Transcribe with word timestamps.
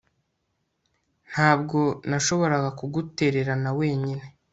Ntabwo 1.31 1.79
nashoboraga 2.09 2.69
kugutererana 2.79 3.69
wenyine 3.79 4.25